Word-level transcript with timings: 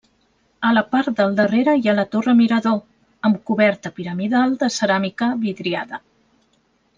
A 0.67 0.69
la 0.75 0.81
part 0.93 1.09
del 1.19 1.35
darrere 1.39 1.75
hi 1.81 1.91
ha 1.91 1.95
la 1.99 2.05
torre-mirador, 2.15 2.79
amb 3.29 3.43
coberta 3.51 3.93
piramidal 4.01 4.57
de 4.65 4.71
ceràmica 4.79 5.31
vidriada. 5.45 6.03